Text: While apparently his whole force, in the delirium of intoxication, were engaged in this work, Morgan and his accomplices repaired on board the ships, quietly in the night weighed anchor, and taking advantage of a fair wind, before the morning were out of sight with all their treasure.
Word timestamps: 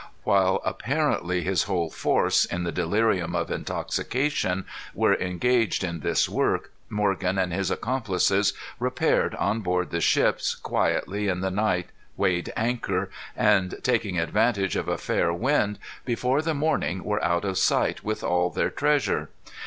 While 0.23 0.61
apparently 0.65 1.43
his 1.43 1.65
whole 1.65 1.91
force, 1.91 2.43
in 2.43 2.63
the 2.63 2.71
delirium 2.71 3.35
of 3.35 3.51
intoxication, 3.51 4.65
were 4.95 5.13
engaged 5.13 5.83
in 5.83 5.99
this 5.99 6.27
work, 6.27 6.71
Morgan 6.89 7.37
and 7.37 7.53
his 7.53 7.69
accomplices 7.69 8.53
repaired 8.79 9.35
on 9.35 9.59
board 9.61 9.91
the 9.91 10.01
ships, 10.01 10.55
quietly 10.55 11.27
in 11.27 11.41
the 11.41 11.51
night 11.51 11.91
weighed 12.17 12.51
anchor, 12.57 13.11
and 13.35 13.75
taking 13.83 14.17
advantage 14.17 14.75
of 14.75 14.87
a 14.87 14.97
fair 14.97 15.31
wind, 15.31 15.77
before 16.03 16.41
the 16.41 16.55
morning 16.55 17.03
were 17.03 17.23
out 17.23 17.45
of 17.45 17.59
sight 17.59 18.03
with 18.03 18.23
all 18.23 18.49
their 18.49 18.71
treasure. 18.71 19.29